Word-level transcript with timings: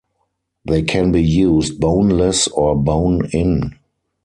They 0.65 0.81
can 0.81 1.11
be 1.11 1.21
used 1.23 1.79
boneless 1.79 2.47
or 2.47 2.75
bone-in. 2.75 3.75